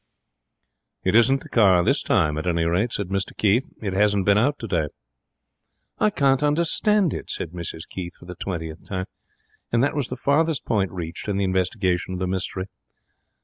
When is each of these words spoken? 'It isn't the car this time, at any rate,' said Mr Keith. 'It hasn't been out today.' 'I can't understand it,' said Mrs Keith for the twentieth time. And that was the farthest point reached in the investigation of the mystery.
'It 1.03 1.13
isn't 1.13 1.41
the 1.41 1.49
car 1.49 1.83
this 1.83 2.01
time, 2.01 2.35
at 2.39 2.47
any 2.47 2.63
rate,' 2.65 2.91
said 2.91 3.09
Mr 3.09 3.37
Keith. 3.37 3.69
'It 3.83 3.93
hasn't 3.93 4.25
been 4.25 4.35
out 4.35 4.57
today.' 4.57 4.87
'I 5.99 6.09
can't 6.09 6.41
understand 6.41 7.13
it,' 7.13 7.29
said 7.29 7.51
Mrs 7.51 7.87
Keith 7.87 8.15
for 8.15 8.25
the 8.25 8.33
twentieth 8.33 8.87
time. 8.87 9.05
And 9.71 9.83
that 9.83 9.93
was 9.95 10.07
the 10.07 10.15
farthest 10.15 10.65
point 10.65 10.91
reached 10.91 11.27
in 11.27 11.37
the 11.37 11.43
investigation 11.43 12.15
of 12.15 12.19
the 12.19 12.25
mystery. 12.25 12.65